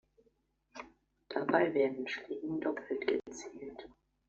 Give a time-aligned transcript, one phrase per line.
[1.29, 3.87] Dabei werden Schlingen doppelt gezählt.